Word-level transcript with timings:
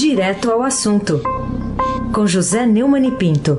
Direto 0.00 0.52
ao 0.52 0.62
assunto, 0.62 1.20
com 2.14 2.24
José 2.24 2.64
Neumann 2.64 3.04
e 3.08 3.10
Pinto. 3.10 3.58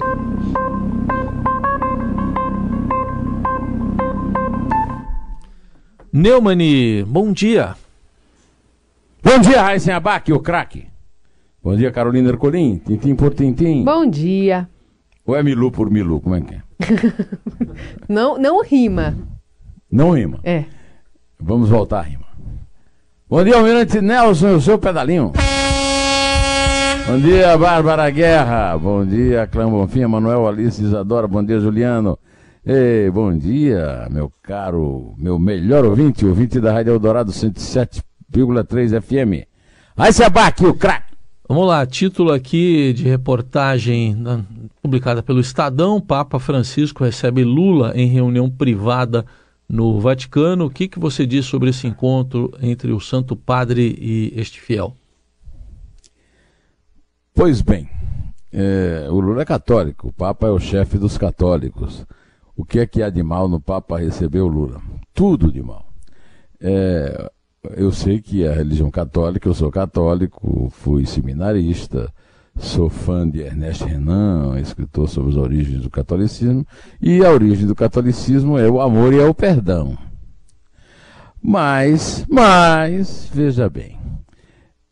Neumani, 6.14 7.04
bom 7.04 7.34
dia. 7.34 7.76
Bom 9.22 9.38
dia, 9.40 9.62
Raíssen 9.62 9.94
Abac, 9.94 10.32
o 10.32 10.40
craque. 10.40 10.88
Bom 11.62 11.76
dia, 11.76 11.92
Carolina 11.92 12.30
Ercolim, 12.30 12.78
tintim 12.78 13.16
por 13.16 13.34
tintim. 13.34 13.84
Bom 13.84 14.10
dia. 14.10 14.70
Ou 15.26 15.36
é 15.36 15.44
milu 15.44 15.70
por 15.70 15.92
milu, 15.92 16.22
como 16.22 16.36
é 16.36 16.42
que 16.42 16.56
é? 16.56 16.62
não, 18.08 18.38
não 18.38 18.64
rima. 18.64 19.14
Não 19.92 20.12
rima? 20.12 20.40
É. 20.46 20.64
Vamos 21.38 21.68
voltar 21.68 22.00
a 22.00 22.04
rima. 22.04 22.28
Bom 23.30 23.44
dia, 23.44 23.58
Almirante 23.58 24.00
Nelson, 24.00 24.56
o 24.56 24.62
seu 24.62 24.80
pedalinho. 24.80 25.34
Bom 27.08 27.20
dia, 27.20 27.58
Bárbara 27.58 28.10
Guerra. 28.10 28.78
Bom 28.78 29.06
dia, 29.06 29.48
Clã 29.48 29.70
Bonfim, 29.70 30.06
Manuel 30.06 30.48
Alice 30.48 30.82
Isadora. 30.82 31.28
Bom 31.28 31.44
dia, 31.44 31.60
Juliano. 31.60 32.18
Ei, 32.66 33.10
bom 33.10 33.36
dia, 33.36 34.08
meu 34.12 34.32
caro, 34.44 35.14
meu 35.18 35.40
melhor 35.40 35.86
ouvinte, 35.86 36.26
ouvinte 36.26 36.60
da 36.60 36.72
Rádio 36.72 36.94
Eldorado 36.94 37.32
107,3 37.32 39.02
FM. 39.02 39.48
Aí 39.98 40.14
se 40.14 40.24
abaque 40.24 40.66
o 40.66 40.74
craque. 40.74 41.10
Vamos 41.48 41.68
lá, 41.68 41.84
título 41.84 42.32
aqui 42.32 42.94
de 42.94 43.06
reportagem 43.06 44.14
né, 44.14 44.46
publicada 44.84 45.24
pelo 45.24 45.40
Estadão. 45.40 46.00
Papa 46.00 46.38
Francisco 46.38 47.04
recebe 47.04 47.44
Lula 47.44 47.92
em 47.96 48.08
reunião 48.08 48.48
privada 48.50 49.26
no 49.68 50.00
Vaticano. 50.00 50.66
O 50.66 50.70
que, 50.70 50.88
que 50.88 51.00
você 51.00 51.26
diz 51.26 51.48
sobre 51.48 51.72
esse 51.72 51.88
encontro 51.88 52.54
entre 52.62 52.92
o 52.92 53.00
Santo 53.00 53.36
Padre 53.36 53.98
e 54.00 54.32
este 54.36 54.62
fiel? 54.62 54.96
Pois 57.40 57.62
bem, 57.62 57.90
é, 58.52 59.08
o 59.10 59.18
Lula 59.22 59.44
é 59.44 59.46
católico, 59.46 60.10
o 60.10 60.12
Papa 60.12 60.48
é 60.48 60.50
o 60.50 60.60
chefe 60.60 60.98
dos 60.98 61.18
católicos. 61.18 62.06
O 62.54 62.66
que 62.66 62.80
é 62.80 62.86
que 62.86 63.02
há 63.02 63.10
de 63.10 63.24
mal 63.24 63.48
no 63.48 63.62
Papa 63.62 63.98
receber 63.98 64.42
o 64.42 64.48
Lula? 64.50 64.82
Tudo 65.14 65.50
de 65.50 65.64
mal. 65.64 65.86
É, 66.60 67.32
eu 67.78 67.94
sei 67.94 68.22
que 68.22 68.46
a 68.46 68.52
religião 68.52 68.92
católica, 68.92 69.48
eu 69.48 69.54
sou 69.54 69.72
católico, 69.72 70.68
fui 70.70 71.06
seminarista, 71.06 72.14
sou 72.58 72.90
fã 72.90 73.26
de 73.26 73.40
Ernest 73.40 73.86
Renan, 73.86 74.60
escritor 74.60 75.08
sobre 75.08 75.32
as 75.32 75.38
origens 75.38 75.84
do 75.84 75.90
catolicismo, 75.90 76.68
e 77.02 77.24
a 77.24 77.32
origem 77.32 77.66
do 77.66 77.74
catolicismo 77.74 78.58
é 78.58 78.70
o 78.70 78.82
amor 78.82 79.14
e 79.14 79.18
é 79.18 79.26
o 79.26 79.34
perdão. 79.34 79.98
Mas, 81.42 82.26
mas, 82.30 83.32
veja 83.34 83.70
bem, 83.70 83.98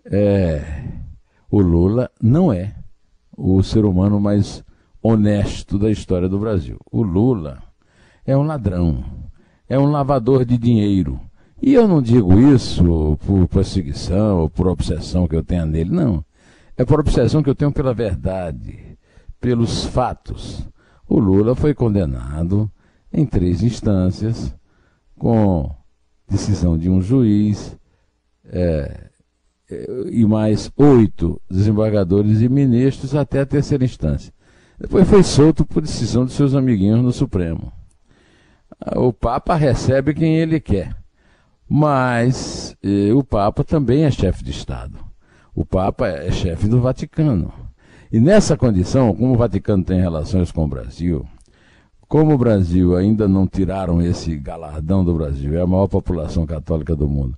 é, 0.05 0.87
o 1.49 1.61
Lula 1.61 2.09
não 2.21 2.51
é 2.51 2.75
o 3.35 3.61
ser 3.63 3.85
humano 3.85 4.19
mais 4.19 4.63
honesto 5.01 5.77
da 5.77 5.89
história 5.89 6.27
do 6.27 6.39
Brasil. 6.39 6.79
O 6.91 7.01
Lula 7.01 7.61
é 8.25 8.35
um 8.35 8.43
ladrão, 8.43 9.05
é 9.69 9.79
um 9.79 9.91
lavador 9.91 10.43
de 10.43 10.57
dinheiro. 10.57 11.19
E 11.61 11.73
eu 11.73 11.87
não 11.87 12.01
digo 12.01 12.37
isso 12.39 13.17
por 13.25 13.47
perseguição 13.47 14.41
ou 14.41 14.49
por 14.49 14.67
obsessão 14.67 15.27
que 15.27 15.35
eu 15.35 15.43
tenha 15.43 15.65
nele, 15.65 15.91
não. 15.91 16.23
É 16.75 16.85
por 16.85 16.99
obsessão 16.99 17.41
que 17.41 17.49
eu 17.49 17.55
tenho 17.55 17.71
pela 17.71 17.93
verdade, 17.93 18.97
pelos 19.39 19.85
fatos. 19.85 20.67
O 21.07 21.19
Lula 21.19 21.55
foi 21.55 21.73
condenado 21.73 22.69
em 23.11 23.25
três 23.25 23.63
instâncias, 23.63 24.53
com 25.17 25.73
decisão 26.29 26.77
de 26.77 26.89
um 26.89 27.01
juiz 27.01 27.75
é, 28.45 29.09
e 30.11 30.25
mais 30.25 30.71
oito 30.77 31.41
desembargadores 31.49 32.41
e 32.41 32.49
ministros 32.49 33.15
até 33.15 33.41
a 33.41 33.45
terceira 33.45 33.83
instância. 33.83 34.33
Depois 34.79 35.07
foi 35.07 35.23
solto 35.23 35.65
por 35.65 35.81
decisão 35.81 36.25
de 36.25 36.31
seus 36.31 36.53
amiguinhos 36.53 37.01
no 37.01 37.11
Supremo. 37.11 37.71
O 38.95 39.11
Papa 39.11 39.55
recebe 39.55 40.13
quem 40.13 40.37
ele 40.37 40.59
quer, 40.59 40.95
mas 41.67 42.75
eh, 42.83 43.11
o 43.13 43.23
Papa 43.23 43.63
também 43.63 44.03
é 44.03 44.11
chefe 44.11 44.43
de 44.43 44.51
Estado. 44.51 44.99
O 45.55 45.65
Papa 45.65 46.07
é 46.07 46.31
chefe 46.31 46.67
do 46.67 46.79
Vaticano. 46.79 47.51
E 48.11 48.19
nessa 48.19 48.55
condição, 48.55 49.13
como 49.15 49.33
o 49.33 49.37
Vaticano 49.37 49.83
tem 49.83 49.99
relações 49.99 50.51
com 50.51 50.63
o 50.63 50.67
Brasil, 50.67 51.25
como 52.07 52.33
o 52.33 52.37
Brasil 52.37 52.95
ainda 52.95 53.27
não 53.27 53.47
tiraram 53.47 54.01
esse 54.01 54.37
galardão 54.37 55.03
do 55.03 55.13
Brasil, 55.13 55.57
é 55.57 55.61
a 55.61 55.67
maior 55.67 55.87
população 55.87 56.45
católica 56.45 56.95
do 56.95 57.07
mundo, 57.07 57.37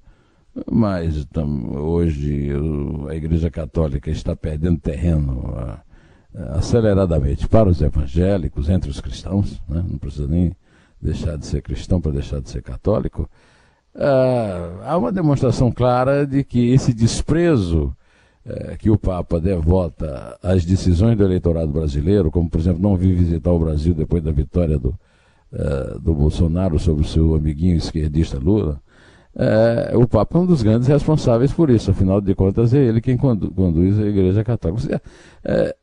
mas 0.69 1.25
tam, 1.25 1.71
hoje 1.75 2.49
a 3.09 3.15
Igreja 3.15 3.49
Católica 3.49 4.09
está 4.09 4.35
perdendo 4.35 4.79
terreno 4.79 5.53
aceleradamente 6.53 7.47
para 7.47 7.69
os 7.69 7.81
evangélicos, 7.81 8.69
entre 8.69 8.89
os 8.89 9.01
cristãos, 9.01 9.61
né? 9.67 9.83
não 9.87 9.97
precisa 9.97 10.27
nem 10.27 10.55
deixar 11.01 11.37
de 11.37 11.45
ser 11.45 11.61
cristão 11.61 11.99
para 11.99 12.11
deixar 12.11 12.39
de 12.41 12.49
ser 12.49 12.61
católico, 12.61 13.29
ah, 13.95 14.85
há 14.85 14.97
uma 14.97 15.11
demonstração 15.11 15.71
clara 15.71 16.25
de 16.25 16.43
que 16.43 16.71
esse 16.71 16.93
desprezo 16.93 17.95
eh, 18.45 18.77
que 18.77 18.89
o 18.89 18.97
Papa 18.97 19.39
devota 19.39 20.37
às 20.41 20.63
decisões 20.63 21.17
do 21.17 21.23
eleitorado 21.23 21.71
brasileiro, 21.71 22.31
como 22.31 22.49
por 22.49 22.59
exemplo 22.59 22.81
não 22.81 22.95
vir 22.95 23.13
visitar 23.15 23.51
o 23.51 23.59
Brasil 23.59 23.93
depois 23.93 24.23
da 24.23 24.31
vitória 24.31 24.79
do, 24.79 24.97
eh, 25.51 25.97
do 26.01 26.13
Bolsonaro 26.13 26.79
sobre 26.79 27.03
o 27.03 27.07
seu 27.07 27.35
amiguinho 27.35 27.75
esquerdista 27.75 28.39
Lula, 28.39 28.81
eh, 29.41 29.93
o 29.95 30.05
Papa 30.05 30.37
é 30.37 30.41
um 30.41 30.45
dos 30.45 30.61
grandes 30.61 30.89
responsáveis 30.89 31.53
por 31.53 31.69
isso, 31.69 31.91
afinal 31.91 32.19
de 32.19 32.35
contas 32.35 32.73
é 32.73 32.83
ele 32.83 32.99
quem 32.99 33.15
condu 33.15 33.49
conduz 33.51 33.97
a 33.97 34.05
Igreja 34.05 34.43
Católica. 34.43 35.01
É, 35.45 35.75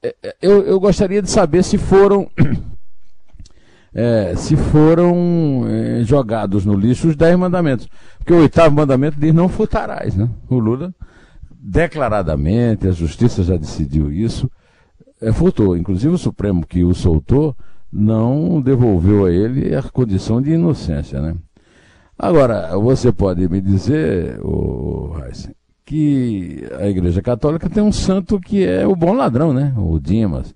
é, 0.00 0.14
eu, 0.40 0.62
eu 0.62 0.78
gostaria 0.78 1.20
de 1.20 1.28
saber 1.28 1.64
se 1.64 1.76
foram 1.76 2.30
é, 3.92 4.34
se 4.36 4.56
foram 4.56 5.64
é, 5.66 6.04
jogados 6.04 6.64
no 6.64 6.74
lixo 6.74 7.08
os 7.08 7.16
dez 7.16 7.36
mandamentos. 7.36 7.88
Porque 8.18 8.32
o 8.32 8.42
oitavo 8.42 8.76
mandamento 8.76 9.18
diz 9.18 9.34
não 9.34 9.48
furtarás, 9.48 10.14
né? 10.14 10.30
O 10.48 10.60
Lula, 10.60 10.94
declaradamente, 11.50 12.86
a 12.86 12.92
justiça 12.92 13.42
já 13.42 13.56
decidiu 13.56 14.12
isso, 14.12 14.48
é, 15.20 15.32
furtou. 15.32 15.76
Inclusive 15.76 16.14
o 16.14 16.18
Supremo 16.18 16.64
que 16.64 16.84
o 16.84 16.94
soltou 16.94 17.56
não 17.92 18.60
devolveu 18.60 19.26
a 19.26 19.32
ele 19.32 19.74
a 19.74 19.82
condição 19.82 20.40
de 20.40 20.52
inocência, 20.52 21.20
né? 21.20 21.34
Agora, 22.22 22.76
você 22.76 23.10
pode 23.10 23.48
me 23.48 23.62
dizer, 23.62 24.38
o 24.42 25.14
que 25.86 26.68
a 26.78 26.86
Igreja 26.86 27.22
Católica 27.22 27.70
tem 27.70 27.82
um 27.82 27.90
santo 27.90 28.38
que 28.38 28.62
é 28.62 28.86
o 28.86 28.94
bom 28.94 29.14
ladrão, 29.14 29.54
né? 29.54 29.72
O 29.78 29.98
Dimas. 29.98 30.54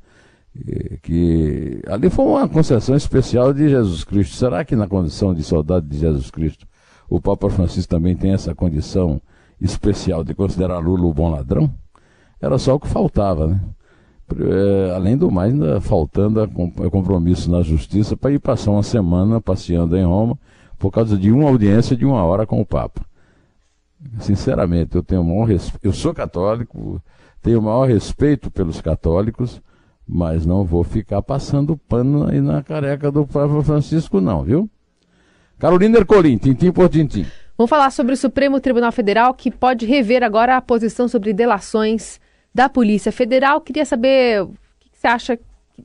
Que 1.01 1.81
ali 1.89 2.11
foi 2.11 2.27
uma 2.27 2.47
concessão 2.47 2.95
especial 2.95 3.55
de 3.55 3.71
Jesus 3.71 4.05
Cristo. 4.05 4.37
Será 4.37 4.63
que 4.63 4.77
na 4.77 4.87
condição 4.87 5.33
de 5.33 5.43
soldado 5.43 5.89
de 5.89 5.97
Jesus 5.97 6.31
Cristo 6.31 6.67
o 7.09 7.19
Papa 7.19 7.49
Francisco 7.49 7.89
também 7.89 8.15
tem 8.15 8.33
essa 8.33 8.55
condição 8.55 9.19
especial 9.59 10.23
de 10.23 10.35
considerar 10.35 10.81
Lula 10.81 11.07
o 11.07 11.15
bom 11.15 11.31
ladrão? 11.31 11.73
Era 12.43 12.59
só 12.59 12.75
o 12.75 12.81
que 12.81 12.89
faltava, 12.89 13.47
né? 13.47 13.61
É, 14.37 14.93
além 14.95 15.17
do 15.17 15.31
mais, 15.31 15.51
ainda 15.51 15.81
faltando 15.81 16.43
a 16.43 16.47
compromisso 16.91 17.51
na 17.51 17.63
justiça 17.63 18.15
para 18.15 18.33
ir 18.33 18.39
passar 18.39 18.71
uma 18.71 18.83
semana 18.83 19.41
passeando 19.41 19.97
em 19.97 20.05
Roma 20.05 20.39
por 20.84 20.91
causa 20.91 21.17
de 21.17 21.33
uma 21.33 21.49
audiência 21.49 21.97
de 21.97 22.05
uma 22.05 22.22
hora 22.22 22.47
com 22.47 22.61
o 22.61 22.67
Papa. 22.67 23.00
Sinceramente, 24.21 24.95
eu 24.95 25.03
tenho 25.03 25.25
maior 25.25 25.49
eu 25.83 25.93
sou 25.95 26.12
católico, 26.12 27.00
tenho 27.41 27.59
o 27.59 27.62
maior 27.62 27.89
respeito 27.89 28.50
pelos 28.50 28.83
católicos, 28.83 29.62
mas 30.06 30.45
não 30.45 30.62
vou 30.62 30.84
ficar 30.84 31.22
passando 31.22 31.75
pano 31.89 32.28
aí 32.28 32.39
na 32.39 32.62
careca 32.62 33.11
do 33.11 33.27
Papa 33.27 33.62
Francisco, 33.62 34.21
não, 34.21 34.43
viu? 34.43 34.69
Carolina 35.59 35.97
Ercolim, 35.97 36.37
tintim 36.37 36.71
por 36.71 36.91
tintim. 36.91 37.25
Vamos 37.56 37.71
falar 37.71 37.91
sobre 37.91 38.12
o 38.12 38.16
Supremo 38.19 38.61
Tribunal 38.61 38.93
Federal, 38.93 39.33
que 39.33 39.51
pode 39.51 39.86
rever 39.86 40.22
agora 40.22 40.54
a 40.54 40.60
posição 40.60 41.09
sobre 41.09 41.33
delações 41.33 42.21
da 42.54 42.69
Polícia 42.69 43.10
Federal. 43.10 43.59
Queria 43.63 43.86
saber 43.86 44.42
o 44.42 44.48
que 44.78 44.91
você 44.92 45.07
acha 45.07 45.39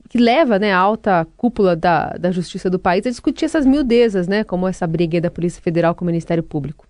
que 0.08 0.18
leva 0.18 0.58
né, 0.58 0.72
a 0.72 0.78
alta 0.78 1.26
cúpula 1.36 1.74
da, 1.74 2.10
da 2.10 2.30
Justiça 2.30 2.70
do 2.70 2.78
país 2.78 3.06
a 3.06 3.10
discutir 3.10 3.44
essas 3.44 3.66
miudezas, 3.66 4.28
né, 4.28 4.44
como 4.44 4.66
essa 4.66 4.86
briga 4.86 5.20
da 5.20 5.30
Polícia 5.30 5.62
Federal 5.62 5.94
com 5.94 6.04
o 6.04 6.06
Ministério 6.06 6.42
Público. 6.42 6.86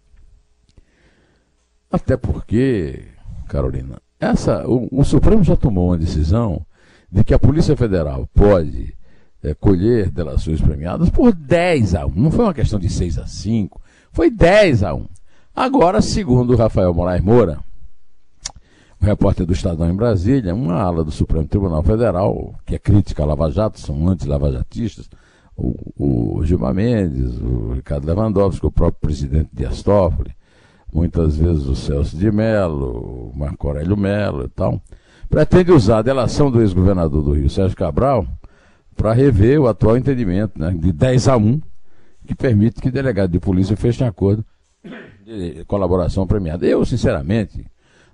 Até 1.91 2.17
porque, 2.17 3.05
Carolina, 3.49 4.00
essa, 4.19 4.67
o, 4.69 4.88
o 4.93 5.05
Supremo 5.05 5.43
já 5.43 5.56
tomou 5.56 5.88
uma 5.88 5.99
decisão 5.99 6.64
de 7.11 7.25
que 7.25 7.35
a 7.35 7.38
Polícia 7.38 7.76
Federal 7.76 8.29
pode 8.32 8.94
é, 9.43 9.55
colher 9.55 10.11
delações 10.11 10.61
premiadas 10.61 11.11
por 11.11 11.35
10 11.35 11.94
a 11.94 12.06
1. 12.06 12.12
Não 12.14 12.31
foi 12.31 12.44
uma 12.44 12.55
questão 12.55 12.79
de 12.79 12.88
6 12.88 13.19
a 13.19 13.26
5, 13.26 13.81
foi 14.12 14.31
10 14.31 14.85
a 14.85 14.94
1. 14.94 15.06
Agora, 15.55 16.00
segundo 16.00 16.52
o 16.52 16.56
Rafael 16.56 16.94
Moraes 16.94 17.23
Moura, 17.23 17.58
o 19.00 19.05
repórter 19.05 19.47
do 19.47 19.52
Estadão 19.52 19.88
em 19.88 19.94
Brasília, 19.94 20.55
uma 20.55 20.75
ala 20.75 21.02
do 21.02 21.11
Supremo 21.11 21.47
Tribunal 21.47 21.82
Federal, 21.82 22.55
que 22.67 22.75
é 22.75 22.79
crítica 22.79 23.23
a 23.23 23.26
Lava 23.26 23.50
Jato, 23.50 23.81
são 23.81 24.08
anti-lavajatistas, 24.08 25.08
o, 25.56 26.37
o 26.38 26.44
Gilmar 26.44 26.75
Mendes, 26.75 27.38
o 27.38 27.73
Ricardo 27.73 28.06
Lewandowski, 28.06 28.67
o 28.67 28.70
próprio 28.70 29.00
presidente 29.00 29.49
Dias 29.52 29.82
Toffoli, 29.82 30.35
muitas 30.93 31.37
vezes 31.37 31.67
o 31.67 31.75
Celso 31.75 32.17
de 32.17 32.31
Mello, 32.31 33.31
o 33.32 33.38
Marco 33.38 33.69
Aurélio 33.69 33.97
Mello 33.97 34.44
e 34.44 34.49
tal, 34.49 34.81
pretende 35.31 35.73
usar 35.73 35.99
a 35.99 36.02
delação 36.02 36.50
do 36.50 36.61
ex-governador 36.61 37.23
do 37.23 37.32
Rio, 37.32 37.49
Sérgio 37.49 37.76
Cabral, 37.76 38.26
para 38.94 39.14
rever 39.14 39.58
o 39.58 39.67
atual 39.67 39.97
entendimento 39.97 40.61
né, 40.61 40.75
de 40.76 40.93
10 40.93 41.29
a 41.29 41.37
1, 41.38 41.61
que 42.26 42.35
permite 42.35 42.82
que 42.82 42.91
delegado 42.91 43.31
de 43.31 43.41
polícia 43.41 43.76
feche 43.76 44.05
acordo 44.05 44.44
de 45.25 45.64
colaboração 45.64 46.26
premiada. 46.26 46.67
Eu, 46.67 46.85
sinceramente, 46.85 47.64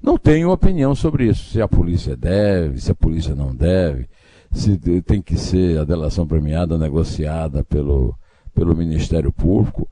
não 0.06 0.16
tenho 0.16 0.52
opinião 0.52 0.94
sobre 0.94 1.26
isso, 1.26 1.50
se 1.50 1.60
a 1.60 1.66
polícia 1.66 2.16
deve, 2.16 2.80
se 2.80 2.92
a 2.92 2.94
polícia 2.94 3.34
não 3.34 3.52
deve, 3.52 4.08
se 4.52 4.78
tem 5.02 5.20
que 5.20 5.36
ser 5.36 5.80
a 5.80 5.84
delação 5.84 6.24
premiada 6.24 6.78
negociada 6.78 7.64
pelo, 7.64 8.14
pelo 8.54 8.76
Ministério 8.76 9.32
Público. 9.32 9.88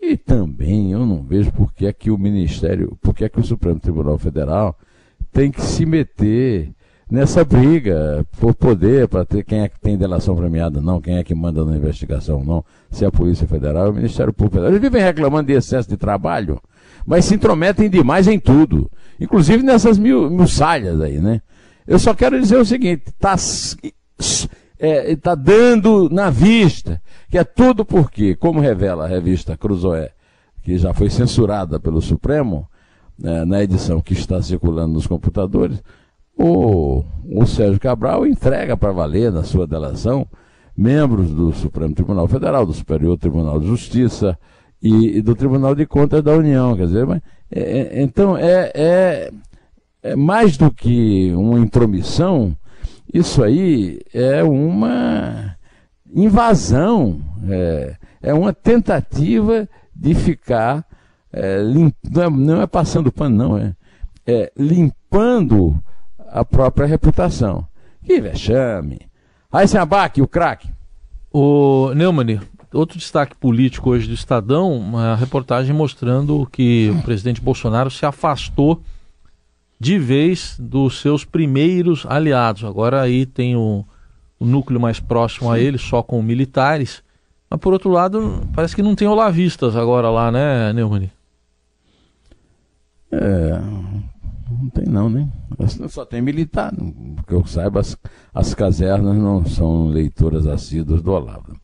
E 0.00 0.16
também 0.16 0.90
eu 0.90 1.06
não 1.06 1.22
vejo 1.22 1.52
por 1.52 1.72
que 1.72 1.86
é 1.86 1.92
que 1.92 2.10
o 2.10 2.18
Ministério, 2.18 2.98
por 3.00 3.14
que 3.14 3.24
é 3.24 3.28
que 3.28 3.38
o 3.38 3.44
Supremo 3.44 3.78
Tribunal 3.78 4.18
Federal 4.18 4.76
tem 5.32 5.48
que 5.48 5.62
se 5.62 5.86
meter 5.86 6.72
nessa 7.08 7.44
briga 7.44 8.26
por 8.40 8.54
poder, 8.54 9.06
para 9.06 9.24
ter 9.24 9.44
quem 9.44 9.60
é 9.60 9.68
que 9.68 9.78
tem 9.78 9.96
delação 9.96 10.34
premiada 10.34 10.80
não, 10.80 11.00
quem 11.00 11.18
é 11.18 11.22
que 11.22 11.34
manda 11.36 11.64
na 11.64 11.76
investigação 11.76 12.44
não, 12.44 12.64
se 12.90 13.04
é 13.04 13.06
a 13.06 13.12
Polícia 13.12 13.46
Federal 13.46 13.90
o 13.90 13.94
Ministério 13.94 14.32
Público 14.32 14.56
Federal. 14.56 14.72
Eles 14.72 14.82
vivem 14.82 15.02
reclamando 15.02 15.46
de 15.46 15.52
excesso 15.52 15.88
de 15.88 15.96
trabalho, 15.96 16.60
mas 17.06 17.24
se 17.24 17.34
intrometem 17.34 17.90
demais 17.90 18.28
em 18.28 18.38
tudo, 18.38 18.90
inclusive 19.20 19.62
nessas 19.62 19.98
mil, 19.98 20.30
mil 20.30 20.46
salhas 20.46 21.00
aí, 21.00 21.18
né? 21.18 21.40
Eu 21.86 21.98
só 21.98 22.14
quero 22.14 22.40
dizer 22.40 22.56
o 22.56 22.64
seguinte, 22.64 23.04
está 23.08 23.36
é, 24.78 25.16
tá 25.16 25.34
dando 25.34 26.08
na 26.10 26.30
vista 26.30 27.00
que 27.28 27.38
é 27.38 27.44
tudo 27.44 27.84
porque, 27.84 28.36
como 28.36 28.60
revela 28.60 29.04
a 29.04 29.08
revista 29.08 29.56
Cruzoé, 29.56 30.10
que 30.62 30.76
já 30.76 30.92
foi 30.92 31.10
censurada 31.10 31.80
pelo 31.80 32.00
Supremo, 32.00 32.68
né, 33.18 33.44
na 33.44 33.62
edição 33.62 34.00
que 34.00 34.12
está 34.12 34.40
circulando 34.42 34.94
nos 34.94 35.06
computadores, 35.06 35.82
o, 36.36 37.04
o 37.30 37.46
Sérgio 37.46 37.80
Cabral 37.80 38.26
entrega 38.26 38.76
para 38.76 38.92
valer 38.92 39.32
na 39.32 39.42
sua 39.42 39.66
delação 39.66 40.26
membros 40.76 41.30
do 41.30 41.52
Supremo 41.52 41.94
Tribunal 41.94 42.26
Federal, 42.26 42.64
do 42.64 42.72
Superior 42.72 43.18
Tribunal 43.18 43.60
de 43.60 43.66
Justiça 43.66 44.38
e, 44.82 45.18
e 45.18 45.22
do 45.22 45.34
Tribunal 45.34 45.74
de 45.74 45.86
Contas 45.86 46.22
da 46.22 46.32
União. 46.32 46.76
Quer 46.76 46.86
dizer, 46.86 47.06
mas, 47.06 47.22
é, 47.50 47.60
é, 47.60 48.02
então 48.02 48.36
é, 48.36 48.72
é, 48.74 49.30
é 50.02 50.16
mais 50.16 50.56
do 50.56 50.70
que 50.70 51.32
uma 51.34 51.58
intromissão, 51.58 52.56
isso 53.12 53.42
aí 53.42 54.00
é 54.12 54.42
uma 54.42 55.56
invasão, 56.14 57.20
é, 57.48 57.96
é 58.22 58.34
uma 58.34 58.52
tentativa 58.52 59.68
de 59.94 60.14
ficar 60.14 60.84
é, 61.32 61.62
limp, 61.62 61.94
não, 62.10 62.22
é, 62.22 62.30
não, 62.30 62.62
é, 62.62 62.66
passando 62.66 63.12
pano, 63.12 63.36
não, 63.36 63.58
é, 63.58 63.74
é 64.26 64.52
limpando 64.56 65.82
a 66.28 66.44
própria 66.44 66.86
reputação. 66.86 67.66
Que 68.04 68.20
vexame. 68.20 69.00
Aí 69.50 69.68
sem 69.68 69.80
abaque, 69.80 70.20
o 70.20 70.28
craque. 70.28 70.68
O 71.32 71.92
Neumann, 71.94 72.40
outro 72.72 72.98
destaque 72.98 73.36
político 73.36 73.90
hoje 73.90 74.08
do 74.08 74.14
Estadão, 74.14 74.72
uma 74.72 75.14
reportagem 75.16 75.74
mostrando 75.74 76.46
que 76.50 76.90
o 76.90 77.02
presidente 77.02 77.40
Bolsonaro 77.40 77.90
se 77.90 78.06
afastou 78.06 78.82
de 79.78 79.98
vez 79.98 80.56
dos 80.60 81.00
seus 81.00 81.24
primeiros 81.24 82.06
aliados. 82.06 82.64
Agora 82.64 83.00
aí 83.00 83.26
tem 83.26 83.56
o, 83.56 83.84
o 84.38 84.46
núcleo 84.46 84.80
mais 84.80 85.00
próximo 85.00 85.50
a 85.50 85.58
ele, 85.58 85.76
só 85.76 86.02
com 86.02 86.22
militares. 86.22 87.02
Mas 87.50 87.60
por 87.60 87.72
outro 87.72 87.90
lado, 87.90 88.48
parece 88.54 88.74
que 88.74 88.82
não 88.82 88.94
tem 88.94 89.08
olavistas 89.08 89.76
agora 89.76 90.08
lá, 90.08 90.30
né, 90.30 90.72
Neumann? 90.72 91.10
É, 93.10 93.60
não 94.50 94.70
tem 94.70 94.86
não, 94.86 95.10
né? 95.10 95.28
Só 95.88 96.04
tem 96.04 96.22
militar. 96.22 96.72
Que 97.26 97.34
eu 97.34 97.44
saiba, 97.44 97.80
as, 97.80 97.96
as 98.32 98.54
casernas 98.54 99.16
não 99.16 99.44
são 99.44 99.88
leitoras 99.88 100.46
assíduas 100.46 101.02
do 101.02 101.12
Olavo. 101.12 101.56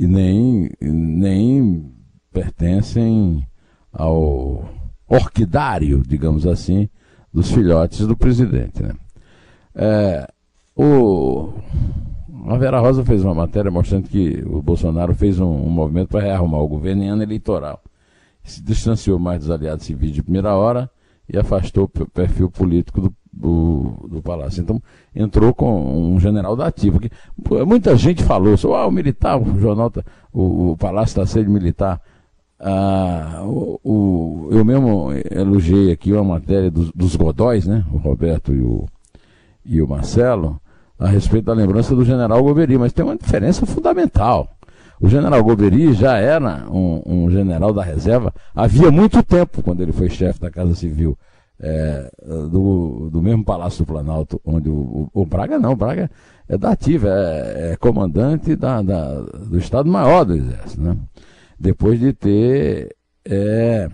E 0.00 0.06
nem, 0.06 0.70
nem 0.80 1.92
pertencem 2.32 3.46
ao 3.92 4.64
orquidário, 5.06 6.02
digamos 6.06 6.46
assim, 6.46 6.88
dos 7.32 7.50
filhotes 7.52 8.06
do 8.06 8.16
presidente. 8.16 8.82
Né? 8.82 8.94
É, 9.74 10.26
o, 10.74 11.52
a 12.48 12.56
Vera 12.56 12.80
Rosa 12.80 13.04
fez 13.04 13.22
uma 13.22 13.34
matéria 13.34 13.70
mostrando 13.70 14.08
que 14.08 14.42
o 14.46 14.62
Bolsonaro 14.62 15.14
fez 15.14 15.38
um, 15.38 15.46
um 15.46 15.70
movimento 15.70 16.08
para 16.08 16.22
rearrumar 16.22 16.62
o 16.62 16.68
governo 16.68 17.02
em 17.02 17.08
ano 17.08 17.22
eleitoral 17.22 17.82
se 18.44 18.62
distanciou 18.62 19.18
mais 19.18 19.40
dos 19.40 19.50
aliados 19.50 19.86
civis 19.86 20.12
de 20.12 20.22
primeira 20.22 20.54
hora 20.56 20.90
e 21.28 21.38
afastou 21.38 21.84
o 21.84 22.08
perfil 22.08 22.50
político 22.50 23.00
do, 23.00 23.14
do, 23.32 24.08
do, 24.08 24.22
Palácio. 24.22 24.62
Então, 24.62 24.82
entrou 25.14 25.54
com 25.54 26.12
um 26.12 26.18
general 26.18 26.56
da 26.56 26.66
ativa. 26.66 26.98
Que, 26.98 27.10
muita 27.66 27.96
gente 27.96 28.22
falou, 28.24 28.56
sobre, 28.56 28.76
ah, 28.76 28.86
o 28.86 28.90
militar, 28.90 29.40
o 29.40 29.58
jornal, 29.60 29.90
tá, 29.90 30.02
o, 30.32 30.72
o 30.72 30.76
Palácio 30.76 31.20
está 31.20 31.26
sendo 31.26 31.50
militar. 31.50 32.00
Ah, 32.58 33.40
o, 33.44 33.80
o, 33.82 34.48
eu 34.50 34.64
mesmo 34.64 35.08
elogiei 35.30 35.92
aqui 35.92 36.12
uma 36.12 36.24
matéria 36.24 36.70
dos, 36.70 36.90
dos 36.92 37.16
Godóis, 37.16 37.66
né? 37.66 37.84
O 37.92 37.96
Roberto 37.96 38.52
e 38.52 38.60
o, 38.60 38.86
e 39.64 39.80
o 39.80 39.88
Marcelo, 39.88 40.60
a 40.98 41.08
respeito 41.08 41.46
da 41.46 41.54
lembrança 41.54 41.94
do 41.94 42.04
general 42.04 42.42
Goberi, 42.42 42.76
mas 42.76 42.92
tem 42.92 43.04
uma 43.04 43.16
diferença 43.16 43.64
fundamental. 43.64 44.48
O 45.00 45.08
general 45.08 45.42
Goberi 45.42 45.94
já 45.94 46.18
era 46.18 46.66
um, 46.70 47.02
um, 47.06 47.30
general 47.30 47.72
da 47.72 47.82
reserva 47.82 48.34
havia 48.54 48.90
muito 48.90 49.22
tempo, 49.22 49.62
quando 49.62 49.80
ele 49.80 49.92
foi 49.92 50.10
chefe 50.10 50.38
da 50.38 50.50
Casa 50.50 50.74
Civil 50.74 51.16
é, 51.60 52.10
do, 52.22 53.10
do 53.10 53.22
mesmo 53.22 53.44
Palácio 53.44 53.84
do 53.84 53.86
Planalto, 53.86 54.40
onde 54.44 54.68
o, 54.68 55.08
o, 55.12 55.22
o 55.22 55.26
Braga 55.26 55.58
não, 55.58 55.72
o 55.72 55.76
Braga 55.76 56.10
é 56.48 56.56
da 56.56 56.70
ativa, 56.70 57.08
é, 57.08 57.72
é 57.72 57.76
comandante 57.76 58.56
da, 58.56 58.80
da, 58.82 59.20
do 59.20 59.58
Estado-Maior 59.58 60.24
do 60.24 60.36
Exército, 60.36 60.80
né? 60.80 60.96
Depois 61.58 62.00
de 62.00 62.12
ter. 62.12 62.96
É, 63.24 63.88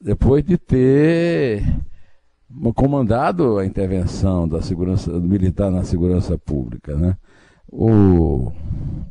depois 0.00 0.44
de 0.44 0.56
ter 0.56 1.64
comandado 2.74 3.58
a 3.58 3.66
intervenção 3.66 4.48
da 4.48 4.62
segurança 4.62 5.10
militar 5.18 5.70
na 5.70 5.82
segurança 5.82 6.38
pública, 6.38 6.96
né? 6.96 7.16
O, 7.70 8.52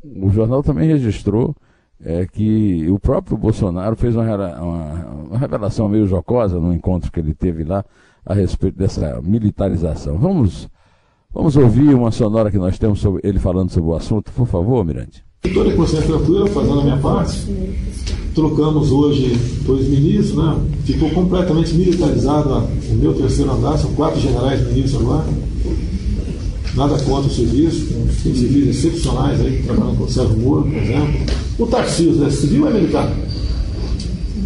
o 0.04 0.30
jornal 0.30 0.64
também 0.64 0.88
registrou 0.88 1.56
é, 2.04 2.26
que 2.26 2.90
o 2.90 3.00
próprio 3.00 3.38
Bolsonaro 3.38 3.96
fez 3.96 4.16
uma, 4.16 4.24
uma, 4.24 4.94
uma, 5.30 5.38
revelação 5.38 5.90
meio 5.90 6.08
jocosa 6.08 6.60
no 6.60 6.74
encontro 6.74 7.12
que 7.12 7.20
ele 7.20 7.34
teve 7.34 7.64
lá 7.64 7.84
a 8.26 8.34
respeito 8.34 8.78
dessa 8.78 9.20
militarização. 9.22 10.18
Vamos, 10.18 10.70
vamos 11.34 11.56
ouvir 11.56 11.94
uma 11.94 12.12
sonora 12.12 12.52
que 12.52 12.58
nós 12.58 12.78
temos 12.78 13.00
sobre 13.00 13.28
ele 13.28 13.40
falando 13.40 13.72
sobre 13.72 13.90
o 13.90 13.96
assunto, 13.96 14.32
por 14.32 14.48
favor, 14.48 14.86
Mirante. 14.86 15.24
Toda 15.54 15.70
a 15.70 16.02
tranquila, 16.02 16.48
fazendo 16.48 16.80
a 16.80 16.84
minha 16.84 16.98
parte. 16.98 17.48
Trocamos 18.36 18.92
hoje 18.92 19.36
dois 19.66 19.88
ministros, 19.88 20.36
né? 20.36 20.60
Ficou 20.84 21.10
completamente 21.10 21.74
militarizado 21.74 22.68
o 22.90 22.96
meu 22.96 23.14
terceiro 23.14 23.52
andar, 23.52 23.78
são 23.78 23.94
quatro 23.94 24.20
generais 24.20 24.62
ministros 24.68 25.02
lá 25.02 25.26
Nada 26.78 26.96
contra 27.00 27.28
o 27.28 27.34
serviço, 27.34 27.88
tem 28.22 28.36
civis 28.36 28.68
excepcionais 28.68 29.42
aí, 29.42 29.64
trabalhando 29.64 29.98
com 29.98 30.04
o 30.04 30.12
Sérgio 30.12 30.38
Moro, 30.38 30.62
por 30.62 30.76
exemplo. 30.76 31.26
O 31.58 31.66
Tarcísio, 31.66 32.24
né? 32.24 32.30
Civil 32.30 32.66
ou 32.66 32.70
é 32.70 32.74
militar? 32.74 33.12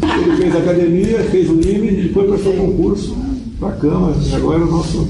Ele 0.01 0.37
fez 0.37 0.55
academia, 0.55 1.23
fez 1.25 1.49
o 1.49 1.59
IME 1.59 1.89
e 1.89 2.01
depois 2.03 2.29
prestou 2.29 2.53
concurso 2.53 3.17
para 3.59 3.67
a 3.67 3.71
Câmara, 3.73 4.15
e 4.17 4.33
agora 4.33 4.61
é 4.61 4.63
o 4.63 4.71
nosso, 4.71 5.09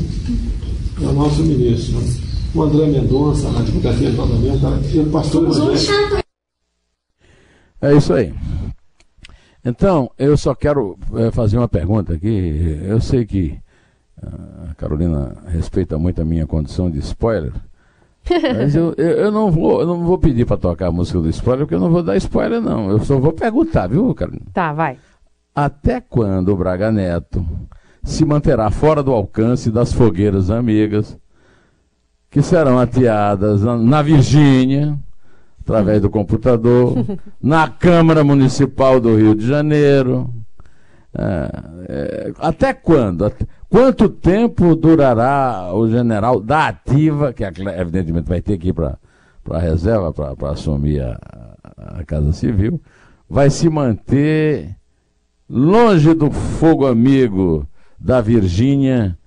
é 1.00 1.06
o 1.06 1.13
nosso 1.13 1.44
ministro. 1.44 2.00
Né? 2.00 2.13
O 2.56 2.63
André 2.63 2.88
Mendonça, 2.88 3.51
na 3.51 3.60
Advocacia 3.60 4.10
de 4.10 4.18
Parlamento, 4.18 4.68
o 5.00 5.12
pastor 5.12 5.44
evangélico. 5.44 6.24
É 7.84 7.96
isso 7.96 8.13
aí. 8.13 8.34
Então, 9.63 10.10
eu 10.18 10.36
só 10.36 10.56
quero 10.56 10.98
é, 11.13 11.30
fazer 11.30 11.58
uma 11.58 11.68
pergunta 11.68 12.13
aqui. 12.13 12.80
Eu 12.84 13.00
sei 13.00 13.28
que 13.28 13.60
a 14.22 14.74
Carolina 14.75 15.36
respeita 15.48 15.98
muito 15.98 16.22
a 16.22 16.25
minha 16.25 16.46
condição 16.46 16.89
de 16.89 17.00
spoiler. 17.00 17.53
Mas 18.30 18.75
eu, 18.75 18.94
eu, 18.98 19.10
eu, 19.10 19.32
não 19.32 19.51
vou, 19.51 19.82
eu 19.82 19.88
não 19.88 20.03
vou 20.03 20.18
pedir 20.18 20.46
para 20.46 20.58
tocar 20.58 20.88
a 20.88 20.91
música 20.91 21.20
do 21.20 21.30
spoiler, 21.30 21.65
porque 21.65 21.75
eu 21.75 21.80
não 21.80 21.89
vou 21.89 22.03
dar 22.03 22.15
spoiler, 22.18 22.62
não. 22.62 22.89
Eu 22.89 23.00
só 23.00 23.18
vou 23.18 23.34
perguntar, 23.34 23.88
viu, 23.88 24.13
Carolina? 24.13 24.46
Tá, 24.53 24.72
vai. 24.74 24.98
Até 25.53 26.00
quando 26.00 26.50
o 26.50 26.56
Braga 26.56 26.91
Neto 26.91 27.46
se 28.03 28.24
manterá 28.24 28.70
fora 28.70 29.03
do 29.03 29.12
alcance 29.12 29.72
das 29.72 29.91
fogueiras 29.94 30.50
amigas 30.50 31.18
que 32.30 32.41
serão 32.41 32.80
ateadas 32.80 33.63
na, 33.63 33.77
na 33.77 34.01
Virgínia, 34.01 34.98
através 35.60 36.01
do 36.01 36.10
computador, 36.10 36.96
na 37.41 37.68
Câmara 37.68 38.24
Municipal 38.24 39.00
do 39.00 39.15
Rio 39.15 39.36
de 39.36 39.46
Janeiro? 39.46 40.34
É, 41.13 41.51
é, 41.89 42.34
até 42.39 42.74
quando? 42.74 43.30
Quanto 43.72 44.10
tempo 44.10 44.75
durará 44.75 45.74
o 45.74 45.90
general 45.90 46.42
da 46.42 46.68
ativa, 46.68 47.32
que 47.32 47.42
evidentemente 47.46 48.28
vai 48.28 48.42
ter 48.42 48.58
que 48.58 48.68
ir 48.68 48.74
para 48.74 48.98
a 49.50 49.60
reserva 49.60 50.12
para 50.12 50.51
assumir 50.51 51.01
a, 51.01 51.18
a, 51.78 52.04
Casa 52.04 52.34
Civil, 52.34 52.82
vai 53.30 53.50
se 53.50 53.70
manter 53.70 54.75
longe 55.50 56.13
do 56.13 56.30
fogo 56.30 56.86
amigo 56.86 57.66
da 57.98 58.20
Virgínia 58.20 59.18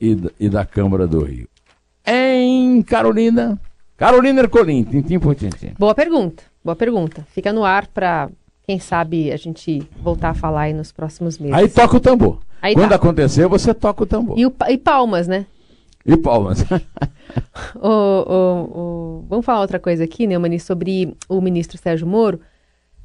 e, 0.00 0.16
e, 0.38 0.48
da 0.48 0.64
Câmara 0.64 1.08
do 1.08 1.24
Rio. 1.24 1.48
Em 2.06 2.80
Carolina, 2.82 3.60
Carolina 3.96 4.42
Ercolim, 4.42 4.84
tintim 4.84 5.18
por 5.18 5.34
tintim. 5.34 5.74
Boa 5.76 5.92
pergunta, 5.94 6.44
boa 6.64 6.76
pergunta. 6.76 7.26
Fica 7.32 7.52
no 7.52 7.64
ar 7.64 7.88
para, 7.88 8.30
quem 8.70 8.78
sabe, 8.78 9.32
a 9.32 9.36
gente 9.36 9.82
voltar 10.00 10.30
a 10.30 10.34
falar 10.34 10.60
aí 10.60 10.72
nos 10.72 10.92
próximos 10.92 11.40
meses. 11.40 11.56
Aí 11.56 11.68
toca 11.68 11.96
o 11.96 12.00
tambor. 12.00 12.38
Aí 12.62 12.72
Quando 12.72 12.90
tá. 12.90 12.94
acontecer, 12.94 13.48
você 13.48 13.74
toca 13.74 14.04
o 14.04 14.06
tambor. 14.06 14.38
E, 14.38 14.46
o, 14.46 14.54
e 14.68 14.78
palmas, 14.78 15.26
né? 15.26 15.44
E 16.06 16.16
palmas. 16.16 16.64
o, 17.74 17.88
o, 17.88 18.78
o, 18.78 19.24
vamos 19.28 19.44
falar 19.44 19.60
outra 19.60 19.80
coisa 19.80 20.04
aqui, 20.04 20.24
Neumani, 20.24 20.60
sobre 20.60 21.16
o 21.28 21.40
ministro 21.40 21.76
Sérgio 21.78 22.06
Moro. 22.06 22.40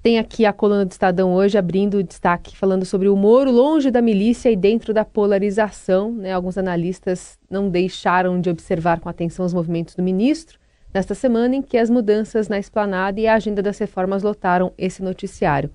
Tem 0.04 0.20
aqui 0.20 0.46
a 0.46 0.54
coluna 0.54 0.86
do 0.86 0.92
Estadão 0.92 1.34
hoje 1.34 1.58
abrindo 1.58 2.04
destaque 2.04 2.56
falando 2.56 2.86
sobre 2.86 3.10
o 3.10 3.16
Moro 3.16 3.50
longe 3.50 3.90
da 3.90 4.04
milícia 4.04 4.52
e 4.52 4.56
dentro 4.56 4.94
da 4.94 5.04
polarização. 5.04 6.12
Né? 6.12 6.32
Alguns 6.32 6.60
analistas 6.60 7.40
não 7.50 7.72
deixaram 7.72 8.40
de 8.40 8.52
observar 8.52 9.00
com 9.00 9.10
atenção 9.10 9.44
os 9.44 9.54
movimentos 9.54 9.96
do 9.96 10.04
ministro 10.04 10.60
nesta 10.96 11.14
semana 11.14 11.58
em 11.58 11.62
que 11.62 11.78
as 11.78 11.90
mudanças 11.90 12.48
na 12.48 12.58
esplanada 12.58 13.20
e 13.20 13.28
a 13.28 13.36
agenda 13.36 13.62
das 13.62 13.78
reformas 13.78 14.24
lotaram 14.24 14.72
esse 14.78 15.04
noticiário. 15.04 15.70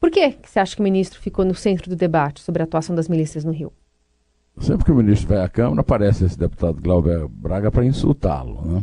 Por 0.00 0.10
que 0.10 0.34
você 0.42 0.58
acha 0.58 0.74
que 0.74 0.80
o 0.80 0.82
ministro 0.82 1.20
ficou 1.20 1.44
no 1.44 1.54
centro 1.54 1.88
do 1.88 1.94
debate 1.94 2.40
sobre 2.40 2.60
a 2.60 2.64
atuação 2.64 2.96
das 2.96 3.08
milícias 3.08 3.44
no 3.44 3.52
Rio? 3.52 3.72
Sempre 4.58 4.86
que 4.86 4.90
o 4.90 4.96
ministro 4.96 5.28
vai 5.28 5.44
à 5.44 5.48
Câmara, 5.48 5.82
aparece 5.82 6.24
esse 6.24 6.36
deputado 6.36 6.82
Glauber 6.82 7.28
Braga 7.28 7.70
para 7.70 7.84
insultá-lo. 7.84 8.60
Né? 8.66 8.82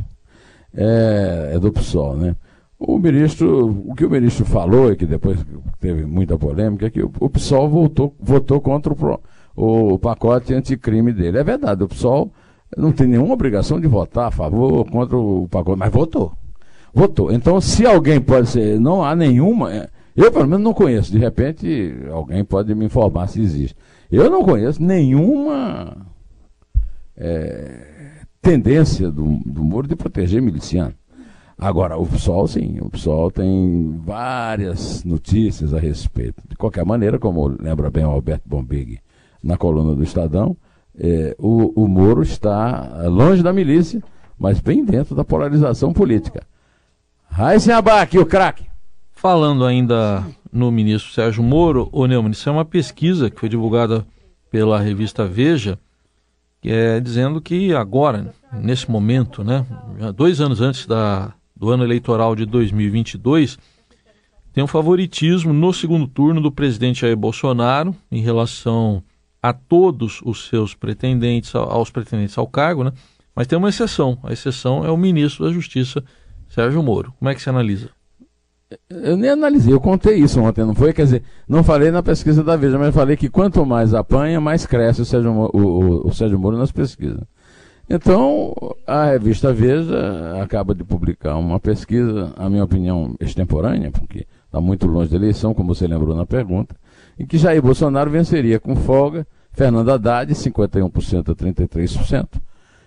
É, 0.74 1.52
é 1.56 1.60
do 1.60 1.74
PSOL, 1.74 2.16
né? 2.16 2.34
O 2.80 2.98
ministro, 2.98 3.84
o 3.88 3.94
que 3.96 4.06
o 4.06 4.10
ministro 4.10 4.46
falou, 4.46 4.92
e 4.92 4.96
que 4.96 5.06
depois 5.06 5.44
teve 5.80 6.06
muita 6.06 6.38
polêmica, 6.38 6.86
é 6.86 6.90
que 6.92 7.02
o, 7.02 7.30
PSOL 7.30 7.68
votou, 7.68 8.16
votou 8.20 8.62
contra 8.62 8.94
o, 8.94 9.94
o 9.94 10.00
pacote 10.00 10.54
anticrime 10.54 11.12
dele. 11.12 11.40
É 11.40 11.44
verdade, 11.44 11.84
o 11.84 11.88
PSOL 11.88 12.32
não 12.76 12.92
tem 12.92 13.08
nenhuma 13.08 13.34
obrigação 13.34 13.80
de 13.80 13.88
votar 13.88 14.28
a 14.28 14.32
favor 14.32 14.74
ou 14.74 14.86
contra 14.86 15.18
o 15.18 15.48
pacote, 15.48 15.80
mas 15.80 15.92
votou. 15.92 16.34
Votou. 16.94 17.32
Então, 17.32 17.62
se 17.62 17.86
alguém 17.86 18.20
pode 18.20 18.50
ser, 18.50 18.80
não 18.80 19.04
há 19.04 19.16
nenhuma, 19.16 19.74
é, 19.74 19.90
eu 20.16 20.32
pelo 20.32 20.48
menos 20.48 20.64
não 20.64 20.74
conheço, 20.74 21.12
de 21.12 21.20
repente 21.20 21.96
alguém 22.12 22.44
pode 22.44 22.74
me 22.74 22.86
informar 22.86 23.28
se 23.28 23.40
existe. 23.40 23.76
Eu 24.12 24.30
não 24.30 24.44
conheço 24.44 24.82
nenhuma 24.82 25.96
é, 27.16 28.24
tendência 28.42 29.12
do, 29.12 29.40
do 29.46 29.64
Moro 29.64 29.88
de 29.88 29.96
proteger 29.96 30.42
miliciano. 30.42 30.94
Agora, 31.60 31.98
o 31.98 32.06
PSOL, 32.06 32.48
sim, 32.48 32.78
o 32.80 32.90
PSOL 32.90 33.32
tem 33.32 34.00
várias 34.06 35.04
notícias 35.04 35.74
a 35.74 35.80
respeito. 35.80 36.44
De 36.48 36.56
qualquer 36.56 36.86
maneira, 36.86 37.18
como 37.18 37.48
lembra 37.48 37.90
bem 37.90 38.06
o 38.06 38.10
Alberto 38.10 38.48
Bombig 38.48 39.00
na 39.44 39.58
coluna 39.58 39.96
do 39.96 40.04
Estadão, 40.04 40.56
é, 41.00 41.36
o, 41.38 41.84
o 41.84 41.88
Moro 41.88 42.24
está 42.24 43.04
longe 43.08 43.44
da 43.44 43.54
milícia, 43.54 44.02
mas 44.38 44.60
bem 44.60 44.84
dentro 44.84 45.16
da 45.16 45.24
polarização 45.24 45.94
política. 45.94 46.44
Raíssen 47.30 47.74
Abac, 47.74 48.18
o 48.18 48.26
craque. 48.26 48.66
Falando 49.12 49.66
ainda 49.66 50.24
no 50.52 50.72
ministro 50.72 51.12
Sérgio 51.12 51.44
Moro, 51.44 51.90
o 51.92 52.06
Neumann, 52.06 52.32
isso 52.32 52.50
é 52.50 52.52
uma 52.52 52.66
pesquisa 52.66 53.30
que 53.30 53.40
foi 53.40 53.50
divulgada 53.50 54.06
pela 54.50 54.80
revista 54.80 55.26
Veja, 55.26 55.78
que 56.62 56.72
é 56.72 57.00
dizendo 57.00 57.42
que 57.42 57.74
agora, 57.74 58.34
nesse 58.52 58.90
momento, 58.90 59.44
né, 59.44 59.66
dois 60.16 60.42
anos 60.42 60.62
antes 60.62 60.86
da, 60.86 61.34
do 61.56 61.70
ano 61.70 61.84
eleitoral 61.84 62.36
de 62.36 62.46
2022, 62.46 63.58
tem 64.54 64.64
um 64.64 64.68
favoritismo 64.68 65.54
no 65.54 65.72
segundo 65.72 66.08
turno 66.08 66.42
do 66.42 66.52
presidente 66.52 67.02
Jair 67.02 67.16
Bolsonaro 67.16 67.96
em 68.12 68.22
relação 68.22 69.04
a 69.48 69.54
todos 69.54 70.20
os 70.26 70.50
seus 70.50 70.76
pretendentes, 70.76 71.56
aos 71.56 71.90
pretendentes 71.90 72.38
ao 72.38 72.46
cargo, 72.46 72.84
né? 72.84 72.92
Mas 73.34 73.48
tem 73.48 73.58
uma 73.58 73.70
exceção. 73.70 74.18
A 74.22 74.34
exceção 74.34 74.84
é 74.84 74.92
o 74.92 74.98
ministro 74.98 75.46
da 75.46 75.54
Justiça, 75.54 76.04
Sérgio 76.50 76.84
Moro. 76.84 77.14
Como 77.18 77.30
é 77.30 77.34
que 77.34 77.42
você 77.42 77.50
analisa? 77.50 77.90
Eu 78.90 79.16
nem 79.16 79.30
analisei, 79.30 79.72
eu 79.72 79.80
contei 79.80 80.18
isso 80.18 80.42
ontem, 80.42 80.66
não 80.66 80.76
foi? 80.76 80.92
Quer 80.92 81.04
dizer, 81.04 81.24
não 81.48 81.64
falei 81.64 81.90
na 81.90 82.04
pesquisa 82.04 82.44
da 82.44 82.58
Veja, 82.58 82.78
mas 82.78 82.94
falei 82.94 83.16
que 83.16 83.30
quanto 83.30 83.66
mais 83.66 83.94
apanha, 83.94 84.42
mais 84.42 84.66
cresce 84.66 85.02
o 85.02 85.06
Sérgio, 85.06 85.32
o, 85.32 85.58
o, 85.58 86.08
o 86.10 86.14
Sérgio 86.14 86.38
Moro 86.38 86.58
nas 86.58 86.74
pesquisas. 86.74 87.22
Então, 87.90 88.54
a 88.86 89.06
revista 89.06 89.54
Veja 89.54 90.42
acaba 90.44 90.76
de 90.76 90.84
publicar 90.84 91.38
uma 91.38 91.58
pesquisa, 91.58 92.34
a 92.36 92.50
minha 92.50 92.66
opinião, 92.66 93.16
extemporânea, 93.22 93.92
porque 93.92 94.28
está 94.46 94.60
muito 94.60 94.86
longe 94.88 95.10
da 95.10 95.16
eleição, 95.16 95.54
como 95.54 95.74
você 95.74 95.88
lembrou 95.88 96.14
na 96.14 96.26
pergunta, 96.26 96.76
em 97.18 97.26
que 97.26 97.38
Jair 97.38 97.62
Bolsonaro 97.62 98.12
venceria 98.12 98.60
com 98.60 98.76
folga 98.76 99.26
Fernando 99.58 99.90
Haddad, 99.90 100.32
51% 100.32 101.32
a 101.32 101.36
33%, 101.36 102.28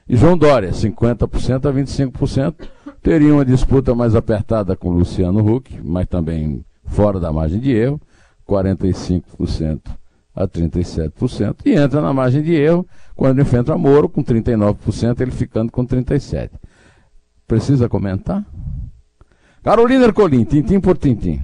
e 0.08 0.16
João 0.16 0.38
Dória, 0.38 0.70
50% 0.70 1.68
a 1.68 1.72
25%. 1.72 2.54
Teria 3.02 3.34
uma 3.34 3.44
disputa 3.44 3.92
mais 3.92 4.14
apertada 4.14 4.76
com 4.76 4.90
Luciano 4.90 5.44
Huck, 5.44 5.80
mas 5.82 6.06
também 6.06 6.64
fora 6.84 7.18
da 7.18 7.32
margem 7.32 7.58
de 7.58 7.72
erro, 7.72 8.00
45% 8.48 9.80
a 10.32 10.46
37%, 10.46 11.56
e 11.64 11.72
entra 11.72 12.00
na 12.00 12.12
margem 12.12 12.40
de 12.40 12.54
erro 12.54 12.86
quando 13.16 13.40
enfrenta 13.40 13.76
Moro 13.76 14.08
com 14.08 14.22
39%, 14.22 15.20
ele 15.20 15.32
ficando 15.32 15.72
com 15.72 15.84
37%. 15.84 16.50
Precisa 17.48 17.88
comentar? 17.88 18.46
Carolina 19.60 20.04
Ercolim, 20.04 20.44
tintim 20.44 20.78
por 20.78 20.96
tintim. 20.96 21.40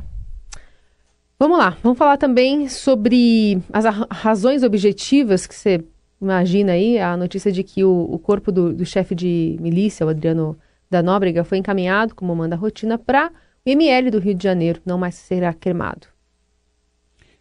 Vamos 1.38 1.59
lá, 1.59 1.76
vamos 1.83 1.99
falar 1.99 2.16
também 2.16 2.66
sobre 2.66 3.61
as 3.71 3.85
razões 4.11 4.62
objetivas 4.62 5.47
que 5.47 5.55
você 5.55 5.85
imagina 6.19 6.73
aí, 6.73 6.99
a 6.99 7.14
notícia 7.14 7.52
de 7.52 7.62
que 7.62 7.85
o, 7.85 8.09
o 8.11 8.19
corpo 8.19 8.50
do, 8.50 8.73
do 8.73 8.87
chefe 8.87 9.14
de 9.14 9.55
milícia, 9.61 10.07
o 10.07 10.09
Adriano 10.09 10.59
da 10.90 11.02
Nóbrega, 11.02 11.45
foi 11.45 11.59
encaminhado, 11.59 12.14
como 12.14 12.35
manda 12.35 12.57
a 12.57 12.59
rotina, 12.59 12.97
para 12.97 13.31
o 13.66 13.69
ML 13.69 14.11
do 14.11 14.19
Rio 14.19 14.35
de 14.35 14.43
Janeiro, 14.43 14.81
não 14.83 14.97
mais 14.97 15.14
será 15.16 15.52
cremado. 15.52 16.07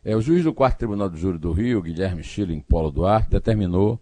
É, 0.03 0.13
o 0.13 0.19
juiz 0.19 0.43
do 0.43 0.53
quarto 0.53 0.79
Tribunal 0.79 1.09
do 1.09 1.15
Júri 1.15 1.37
do 1.37 1.53
Rio, 1.53 1.81
Guilherme 1.81 2.21
Schilling 2.21 2.59
Polo 2.59 2.91
Duarte, 2.91 3.29
determinou 3.29 3.97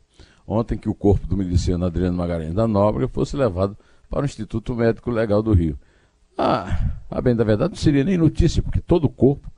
ontem 0.47 0.75
que 0.75 0.89
o 0.89 0.95
corpo 0.95 1.27
do 1.27 1.37
miliciano 1.37 1.85
Adriano 1.85 2.17
Magalhães 2.17 2.55
da 2.55 2.67
Nóbrega 2.67 3.07
fosse 3.09 3.37
levado 3.37 3.77
para 4.09 4.23
o 4.23 4.25
Instituto 4.25 4.73
Médico 4.73 5.11
Legal 5.11 5.43
do 5.43 5.53
Rio. 5.53 5.77
Ah, 6.35 6.95
a 7.11 7.21
bem 7.21 7.35
da 7.35 7.43
verdade, 7.43 7.73
não 7.73 7.77
seria 7.77 8.03
nem 8.03 8.17
notícia, 8.17 8.63
porque 8.63 8.81
todo 8.81 9.05
o 9.05 9.09
corpo 9.09 9.52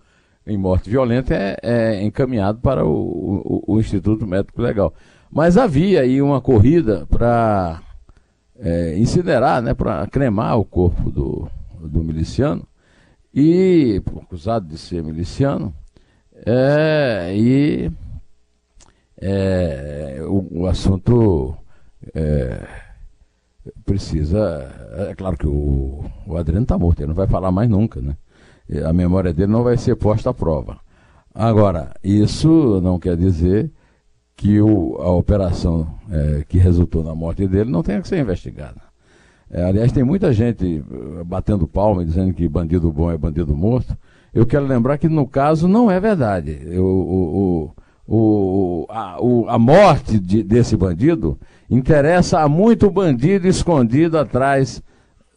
em 0.46 0.58
morte 0.58 0.90
violenta 0.90 1.34
é, 1.34 1.58
é 1.64 2.04
encaminhado 2.04 2.60
para 2.60 2.86
o, 2.86 3.64
o, 3.68 3.74
o, 3.76 3.80
Instituto 3.80 4.28
Médico 4.28 4.62
Legal. 4.62 4.94
Mas 5.32 5.58
havia 5.58 6.02
aí 6.02 6.22
uma 6.22 6.40
corrida 6.40 7.06
para 7.08 7.82
é, 8.58 8.98
incinerar, 8.98 9.62
né, 9.62 9.74
para 9.74 10.06
cremar 10.08 10.58
o 10.58 10.66
corpo 10.66 11.12
do, 11.12 11.50
do 11.80 12.04
miliciano, 12.04 12.66
e 13.34 14.02
acusado 14.22 14.68
de 14.68 14.78
ser 14.78 15.04
miliciano, 15.04 15.74
é, 16.46 17.34
e 17.36 17.92
é, 19.22 20.20
o, 20.22 20.62
o, 20.62 20.68
assunto 20.68 21.58
é, 22.14 22.66
precisa. 23.84 24.72
É 25.10 25.16
claro 25.16 25.38
que 25.38 25.48
o, 25.48 26.06
o 26.26 26.38
Adriano 26.38 26.64
está 26.64 26.78
morto, 26.78 27.00
ele 27.00 27.08
não 27.08 27.16
vai 27.16 27.28
falar 27.28 27.52
mais 27.52 27.70
nunca, 27.70 28.00
né? 28.02 28.16
A 28.86 28.94
memória 28.94 29.34
dele 29.34 29.52
não 29.52 29.64
vai 29.64 29.78
ser 29.78 29.96
posta 29.96 30.32
à 30.32 30.34
prova. 30.34 30.78
Agora, 31.34 31.94
isso 32.04 32.80
não 32.82 32.98
quer 32.98 33.16
dizer 33.18 33.72
que 34.36 34.60
o, 34.60 34.98
a 35.02 35.10
operação 35.12 35.88
é, 36.10 36.44
que 36.48 36.58
resultou 36.58 37.04
na 37.04 37.14
morte 37.14 37.48
dele 37.48 37.70
não 37.70 37.84
tenha 37.84 38.02
que 38.02 38.08
ser 38.08 38.20
investigada. 38.20 38.82
É, 39.50 39.64
aliás, 39.64 39.92
tem 39.92 40.04
muita 40.04 40.34
gente 40.34 40.84
eh, 40.84 41.24
batendo 41.24 41.68
palma 41.68 42.02
e 42.02 42.06
dizendo 42.06 42.34
que 42.34 42.48
bandido 42.48 42.92
bom 42.92 43.12
é 43.12 43.18
bandido 43.18 43.56
morto. 43.56 43.96
Eu 44.34 44.46
quero 44.46 44.66
lembrar 44.66 44.98
que 44.98 45.08
no 45.08 45.28
caso 45.28 45.68
não 45.68 45.90
é 45.90 46.00
verdade. 46.00 46.60
O, 46.78 47.72
o, 48.08 48.86
a, 48.90 49.18
a, 49.48 49.60
morte 49.60 50.20
de, 50.20 50.44
desse 50.44 50.76
bandido 50.76 51.40
interessa 51.70 52.42
a 52.42 52.50
muito 52.50 52.90
bandido 52.90 53.48
escondido 53.48 54.18
atrás 54.18 54.82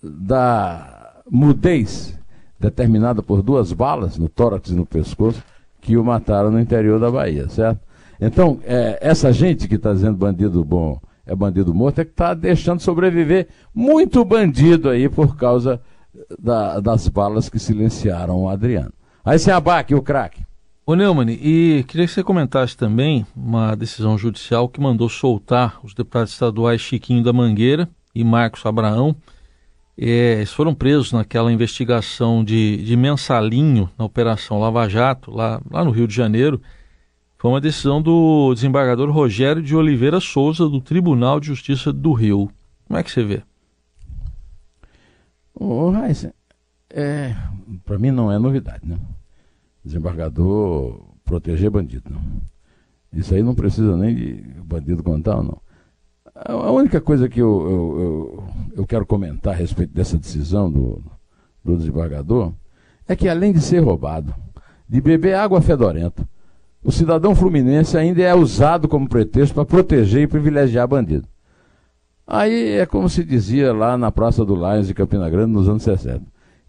da 0.03 1.23
mudez 1.31 2.18
determinada 2.59 3.23
por 3.23 3.43
duas 3.43 3.73
balas 3.73 4.19
no 4.19 4.29
tórax 4.29 4.71
e 4.71 4.75
no 4.75 4.85
pescoço 4.85 5.43
que 5.81 5.97
o 5.97 6.05
mataram 6.05 6.51
no 6.51 6.61
interior 6.61 6.99
da 6.99 7.11
Bahia, 7.11 7.49
certo? 7.49 7.81
Então, 8.21 8.59
é, 8.65 8.99
essa 9.01 9.33
gente 9.33 9.69
que 9.69 9.77
está 9.77 9.93
dizendo 9.93 10.17
bandido 10.17 10.65
bom 10.65 11.01
é 11.25 11.37
bandido 11.37 11.75
morto 11.75 12.01
é 12.01 12.05
que 12.05 12.11
está 12.11 12.35
deixando 12.35 12.81
sobreviver 12.81 13.49
muito 13.75 14.25
bandido 14.25 14.89
aí 14.89 15.09
por 15.09 15.37
causa 15.37 15.81
da, 16.39 16.81
das 16.81 17.07
balas 17.07 17.49
que 17.49 17.59
silenciaram 17.59 18.43
o 18.43 18.49
Adriano. 18.49 18.93
Aí 19.25 19.39
se 19.39 19.51
abaque 19.51 19.95
o 19.95 20.03
craque. 20.03 20.43
Ô 20.87 20.95
Neumann, 20.95 21.31
e 21.31 21.85
queria 21.87 22.07
que 22.07 22.13
você 22.13 22.25
comentasse 22.25 22.75
também 22.75 23.27
uma 23.37 23.75
decisão 23.75 24.17
judicial 24.17 24.71
que 24.71 24.81
mandou 24.81 25.09
soltar 25.09 25.79
os 25.85 25.93
deputados 25.93 26.33
estaduais 26.33 26.81
Chiquinho 26.81 27.23
da 27.23 27.31
Mangueira 27.31 27.87
e 28.15 28.25
Marcos 28.25 28.65
Abraão 28.65 29.15
eles 30.07 30.53
foram 30.53 30.73
presos 30.73 31.13
naquela 31.13 31.53
investigação 31.53 32.45
de, 32.45 32.77
de 32.85 32.97
mensalinho 32.97 33.91
na 33.99 34.05
Operação 34.05 34.61
Lava 34.61 34.89
Jato, 34.89 35.31
lá, 35.33 35.61
lá 35.69 35.85
no 35.85 35.91
Rio 35.91 36.07
de 36.07 36.15
Janeiro. 36.15 36.63
Foi 37.37 37.51
uma 37.51 37.61
decisão 37.61 38.01
do 38.01 38.55
desembargador 38.55 39.11
Rogério 39.11 39.61
de 39.61 39.75
Oliveira 39.75 40.21
Souza, 40.21 40.69
do 40.69 40.81
Tribunal 40.81 41.41
de 41.41 41.49
Justiça 41.49 41.93
do 41.93 42.13
Rio. 42.13 42.49
Como 42.87 42.99
é 42.99 43.03
que 43.03 43.11
você 43.11 43.25
vê? 43.25 43.43
Ô, 45.53 45.91
Raíssa, 45.91 46.33
é, 46.91 47.35
para 47.85 47.99
mim 47.99 48.13
não 48.13 48.31
é 48.31 48.39
novidade, 48.39 48.87
né? 48.87 48.99
Desembargador 49.85 51.01
proteger 51.25 51.71
bandido. 51.71 52.17
Isso 53.13 53.35
aí 53.35 53.43
não 53.43 53.55
precisa 53.55 53.97
nem 53.97 54.15
de 54.15 54.35
bandido 54.65 55.03
contar 55.03 55.39
ou 55.39 55.43
não. 55.43 55.68
A 56.45 56.71
única 56.71 57.01
coisa 57.01 57.29
que 57.29 57.41
eu, 57.41 57.49
eu, 57.49 58.01
eu, 58.01 58.45
eu, 58.77 58.87
quero 58.87 59.05
comentar 59.05 59.53
a 59.53 59.57
respeito 59.57 59.93
dessa 59.93 60.17
decisão 60.17 60.71
do, 60.71 61.03
do 61.65 61.77
desembargador 61.77 62.53
é 63.09 63.17
que, 63.17 63.29
além 63.29 63.53
de 63.53 63.61
ser 63.61 63.81
roubado, 63.81 64.33
de 64.89 65.01
beber 65.01 65.35
água 65.35 65.61
fedorenta, 65.61 66.29
o 66.83 66.93
cidadão 66.93 67.35
fluminense 67.35 67.99
ainda 67.99 68.23
é 68.23 68.33
usado 68.35 68.87
como 68.87 69.09
pretexto 69.09 69.53
para 69.53 69.65
proteger 69.65 70.23
e 70.23 70.27
privilegiar 70.29 70.87
bandido. 70.87 71.27
Aí 72.25 72.79
é 72.79 72.87
como 72.87 73.09
se 73.09 73.25
dizia 73.25 73.73
lá 73.73 73.99
na 73.99 74.13
Praça 74.13 74.45
do 74.45 74.55
Lions 74.55 74.87
de 74.87 74.95
Campina 74.95 75.29
Grande 75.29 75.53
nos 75.53 75.69
anos 75.69 75.83
60. 75.83 76.23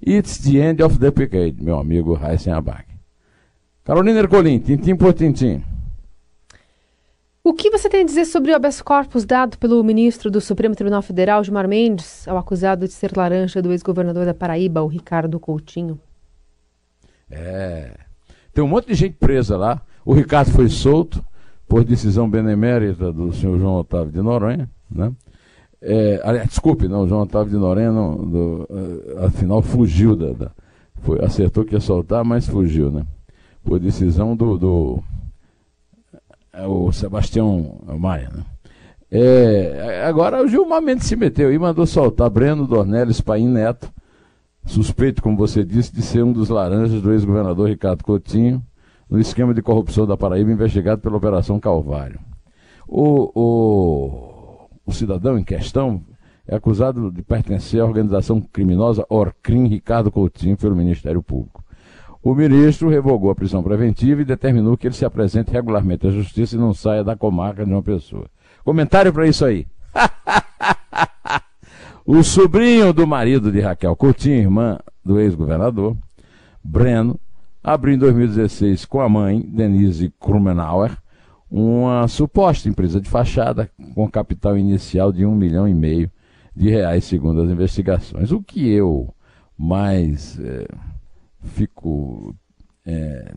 It's 0.05 0.39
the 0.39 0.57
end 0.57 0.81
of 0.81 0.97
the 0.97 1.11
decade, 1.11 1.61
meu 1.61 1.77
amigo 1.77 2.17
Heisen 2.17 2.53
Abac. 2.53 2.85
Carolina 3.83 4.19
Ercolim, 4.19 4.59
tintim 4.59 4.95
por 4.95 5.13
tintim. 5.13 5.61
O 7.49 7.53
que 7.53 7.71
você 7.71 7.89
tem 7.89 8.01
a 8.01 8.05
dizer 8.05 8.25
sobre 8.25 8.51
o 8.51 8.55
habeas 8.55 8.79
corpus 8.79 9.25
dado 9.25 9.57
pelo 9.57 9.83
ministro 9.83 10.29
do 10.29 10.39
Supremo 10.39 10.75
Tribunal 10.75 11.01
Federal, 11.01 11.43
Gilmar 11.43 11.67
Mendes, 11.67 12.27
ao 12.27 12.37
acusado 12.37 12.85
de 12.85 12.93
ser 12.93 13.11
laranja 13.17 13.59
do 13.59 13.71
ex-governador 13.71 14.23
da 14.23 14.35
Paraíba, 14.35 14.83
o 14.83 14.87
Ricardo 14.87 15.39
Coutinho? 15.39 15.99
É. 17.27 17.97
Tem 18.53 18.63
um 18.63 18.67
monte 18.67 18.89
de 18.89 18.93
gente 18.93 19.15
presa 19.15 19.57
lá. 19.57 19.81
O 20.05 20.13
Ricardo 20.13 20.51
foi 20.51 20.69
solto 20.69 21.25
por 21.67 21.83
decisão 21.83 22.29
benemérita 22.29 23.11
do 23.11 23.33
senhor 23.33 23.57
João 23.57 23.77
Otávio 23.77 24.11
de 24.11 24.21
Noronha, 24.21 24.69
né? 24.87 25.11
É, 25.81 26.45
desculpe, 26.45 26.87
não, 26.87 27.07
João 27.07 27.21
Otávio 27.21 27.49
de 27.49 27.57
Noronha, 27.57 27.91
não, 27.91 28.15
do, 28.15 28.67
uh, 28.69 29.25
afinal, 29.25 29.63
fugiu 29.63 30.15
da, 30.15 30.33
da, 30.33 30.51
foi, 31.01 31.19
acertou 31.25 31.65
que 31.65 31.73
ia 31.73 31.79
soltar, 31.79 32.23
mas 32.23 32.45
fugiu, 32.45 32.91
né? 32.91 33.07
Por 33.63 33.79
decisão 33.79 34.35
do, 34.35 34.55
do 34.55 35.03
é 35.03 35.18
o 36.67 36.91
Sebastião 36.91 37.79
Maia. 37.97 38.29
Né? 38.33 38.43
É, 39.11 40.03
agora 40.05 40.43
o 40.43 40.47
Gilmar 40.47 40.81
Mendes 40.81 41.07
se 41.07 41.15
meteu 41.15 41.51
e 41.51 41.57
mandou 41.57 41.85
soltar 41.85 42.29
Breno 42.29 42.67
Dornelles 42.67 43.21
Paim 43.21 43.47
Neto, 43.47 43.91
suspeito, 44.65 45.21
como 45.21 45.35
você 45.35 45.63
disse, 45.63 45.93
de 45.93 46.01
ser 46.01 46.23
um 46.23 46.31
dos 46.31 46.49
laranjas 46.49 47.01
do 47.01 47.11
ex-governador 47.11 47.69
Ricardo 47.69 48.03
Coutinho, 48.03 48.63
no 49.09 49.19
esquema 49.19 49.53
de 49.53 49.61
corrupção 49.61 50.05
da 50.05 50.15
Paraíba 50.15 50.51
investigado 50.51 51.01
pela 51.01 51.17
Operação 51.17 51.59
Calvário. 51.59 52.19
O, 52.87 53.31
o, 53.33 54.69
o 54.85 54.91
cidadão 54.91 55.37
em 55.37 55.43
questão 55.43 56.03
é 56.47 56.55
acusado 56.55 57.11
de 57.11 57.23
pertencer 57.23 57.81
à 57.81 57.85
organização 57.85 58.39
criminosa 58.41 59.05
Orcrim 59.09 59.67
Ricardo 59.67 60.11
Coutinho 60.11 60.57
pelo 60.57 60.75
Ministério 60.75 61.23
Público. 61.23 61.63
O 62.21 62.35
ministro 62.35 62.89
revogou 62.89 63.31
a 63.31 63.35
prisão 63.35 63.63
preventiva 63.63 64.21
e 64.21 64.25
determinou 64.25 64.77
que 64.77 64.87
ele 64.87 64.95
se 64.95 65.05
apresente 65.05 65.51
regularmente 65.51 66.05
à 66.05 66.11
justiça 66.11 66.55
e 66.55 66.59
não 66.59 66.73
saia 66.73 67.03
da 67.03 67.15
comarca 67.15 67.65
de 67.65 67.71
uma 67.71 67.81
pessoa. 67.81 68.25
Comentário 68.63 69.13
para 69.13 69.27
isso 69.27 69.45
aí. 69.45 69.65
o 72.05 72.21
sobrinho 72.21 72.91
do 72.91 73.07
marido 73.07 73.51
de 73.51 73.61
Raquel 73.61 73.95
Coutinho, 73.95 74.35
irmã 74.35 74.77
do 75.03 75.19
ex-governador, 75.19 75.95
Breno, 76.61 77.17
abriu 77.63 77.95
em 77.95 77.97
2016 77.97 78.85
com 78.85 78.99
a 78.99 79.07
mãe, 79.07 79.41
Denise 79.41 80.13
Krumenauer, 80.19 80.97
uma 81.49 82.07
suposta 82.07 82.69
empresa 82.69 83.01
de 83.01 83.09
fachada 83.09 83.69
com 83.95 84.09
capital 84.09 84.57
inicial 84.57 85.11
de 85.11 85.25
um 85.25 85.35
milhão 85.35 85.67
e 85.67 85.73
meio 85.73 86.11
de 86.55 86.69
reais, 86.69 87.05
segundo 87.05 87.41
as 87.41 87.49
investigações. 87.49 88.31
O 88.31 88.43
que 88.43 88.69
eu 88.69 89.13
mais. 89.57 90.39
Eh, 90.39 90.67
fico 91.43 92.35
é, 92.85 93.33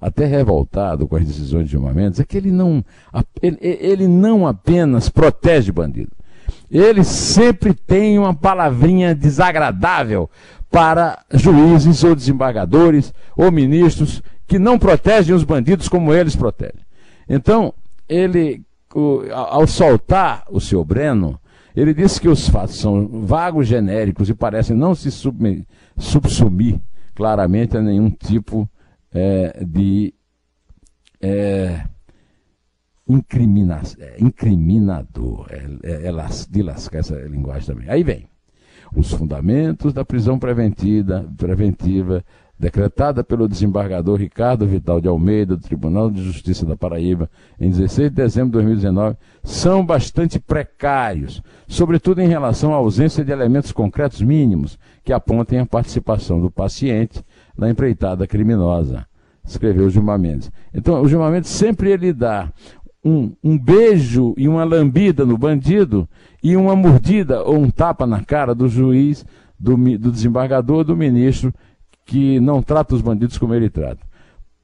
até 0.00 0.26
revoltado 0.26 1.06
com 1.06 1.16
as 1.16 1.24
decisões 1.24 1.64
de 1.64 1.72
Gilmar 1.72 1.94
Mendes 1.94 2.20
é 2.20 2.24
que 2.24 2.36
ele 2.36 2.50
não, 2.50 2.84
ele, 3.42 3.58
ele 3.60 4.08
não 4.08 4.46
apenas 4.46 5.08
protege 5.08 5.72
bandido, 5.72 6.12
ele 6.70 7.04
sempre 7.04 7.72
tem 7.72 8.18
uma 8.18 8.34
palavrinha 8.34 9.14
desagradável 9.14 10.28
para 10.70 11.24
juízes 11.32 12.02
ou 12.02 12.14
desembargadores 12.14 13.14
ou 13.36 13.50
ministros 13.50 14.22
que 14.46 14.58
não 14.58 14.78
protegem 14.78 15.34
os 15.34 15.44
bandidos 15.44 15.88
como 15.88 16.12
eles 16.12 16.36
protegem. 16.36 16.84
Então, 17.28 17.72
ele, 18.08 18.62
ao 19.32 19.66
soltar 19.66 20.44
o 20.50 20.60
seu 20.60 20.84
Breno, 20.84 21.40
ele 21.74 21.94
disse 21.94 22.20
que 22.20 22.28
os 22.28 22.48
fatos 22.48 22.78
são 22.78 23.08
vagos, 23.24 23.66
genéricos 23.66 24.28
e 24.28 24.34
parecem 24.34 24.76
não 24.76 24.94
se 24.94 25.10
subsumir 25.96 26.78
claramente 27.14 27.76
a 27.76 27.82
nenhum 27.82 28.10
tipo 28.10 28.68
é, 29.12 29.64
de 29.64 30.12
é, 31.20 31.84
incrimina, 33.08 33.82
é, 33.98 34.16
incriminador, 34.18 35.46
é, 35.50 35.66
é, 35.82 36.08
é 36.08 36.12
de 36.50 36.62
lascar 36.62 36.98
essa 36.98 37.16
linguagem 37.16 37.66
também. 37.66 37.88
Aí 37.88 38.02
vem 38.02 38.28
os 38.94 39.12
fundamentos 39.12 39.92
da 39.92 40.04
prisão 40.04 40.38
preventiva, 40.38 41.28
preventiva 41.36 42.24
decretada 42.64 43.22
pelo 43.22 43.46
desembargador 43.46 44.18
Ricardo 44.18 44.66
Vital 44.66 44.98
de 44.98 45.06
Almeida, 45.06 45.54
do 45.54 45.62
Tribunal 45.62 46.10
de 46.10 46.22
Justiça 46.22 46.64
da 46.64 46.74
Paraíba, 46.74 47.28
em 47.60 47.68
16 47.68 48.08
de 48.08 48.16
dezembro 48.16 48.48
de 48.48 48.52
2019, 48.52 49.18
são 49.42 49.84
bastante 49.84 50.38
precários, 50.38 51.42
sobretudo 51.68 52.22
em 52.22 52.26
relação 52.26 52.72
à 52.72 52.76
ausência 52.76 53.22
de 53.22 53.30
elementos 53.30 53.70
concretos 53.70 54.22
mínimos 54.22 54.78
que 55.04 55.12
apontem 55.12 55.58
a 55.58 55.66
participação 55.66 56.40
do 56.40 56.50
paciente 56.50 57.22
na 57.54 57.68
empreitada 57.68 58.26
criminosa, 58.26 59.06
escreveu 59.44 59.90
Gilmar 59.90 60.18
Mendes. 60.18 60.50
Então, 60.72 61.02
o 61.02 61.08
Gilmar 61.08 61.30
Mendes 61.30 61.50
sempre 61.50 61.90
ele 61.90 62.14
dá 62.14 62.50
um, 63.04 63.32
um 63.44 63.58
beijo 63.58 64.32
e 64.38 64.48
uma 64.48 64.64
lambida 64.64 65.26
no 65.26 65.36
bandido 65.36 66.08
e 66.42 66.56
uma 66.56 66.74
mordida 66.74 67.42
ou 67.42 67.58
um 67.58 67.70
tapa 67.70 68.06
na 68.06 68.24
cara 68.24 68.54
do 68.54 68.68
juiz, 68.68 69.26
do, 69.60 69.76
do 69.98 70.10
desembargador, 70.10 70.82
do 70.82 70.96
ministro 70.96 71.52
que 72.04 72.38
não 72.40 72.62
trata 72.62 72.94
os 72.94 73.00
bandidos 73.00 73.38
como 73.38 73.54
ele 73.54 73.70
trata. 73.70 74.04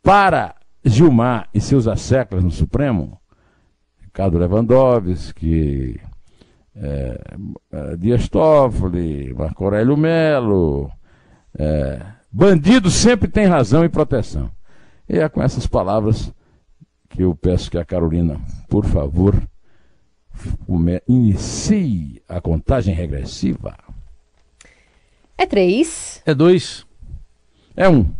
Para 0.02 0.54
Gilmar 0.84 1.48
e 1.52 1.60
seus 1.60 1.86
asseclas 1.86 2.42
no 2.42 2.50
Supremo, 2.50 3.20
Ricardo 4.00 4.38
Lewandowski, 4.38 6.00
é, 6.74 7.20
é, 7.72 7.96
Dias 7.96 8.28
Toffoli, 8.28 9.34
Marco 9.34 9.64
Aurélio 9.64 9.96
Melo, 9.96 10.90
é, 11.58 12.00
bandido 12.30 12.90
sempre 12.90 13.28
tem 13.28 13.46
razão 13.46 13.84
e 13.84 13.88
proteção. 13.88 14.50
E 15.08 15.18
é 15.18 15.28
com 15.28 15.42
essas 15.42 15.66
palavras 15.66 16.32
que 17.08 17.22
eu 17.22 17.34
peço 17.34 17.70
que 17.70 17.78
a 17.78 17.84
Carolina, 17.84 18.40
por 18.68 18.84
favor, 18.84 19.34
inicie 21.08 22.22
a 22.28 22.40
contagem 22.40 22.94
regressiva. 22.94 23.76
É 25.36 25.44
três. 25.46 26.22
É 26.24 26.34
dois. 26.34 26.86
É 27.80 27.88
um. 27.88 28.14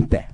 Pé. 0.00 0.30